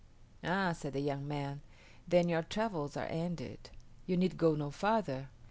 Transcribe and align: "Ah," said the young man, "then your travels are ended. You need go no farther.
"Ah," 0.43 0.71
said 0.71 0.93
the 0.93 0.99
young 0.99 1.27
man, 1.27 1.61
"then 2.07 2.27
your 2.27 2.41
travels 2.41 2.97
are 2.97 3.05
ended. 3.05 3.69
You 4.07 4.17
need 4.17 4.35
go 4.35 4.55
no 4.55 4.71
farther. 4.71 5.29